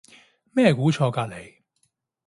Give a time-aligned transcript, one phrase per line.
[0.53, 1.57] 咩係估錯隔離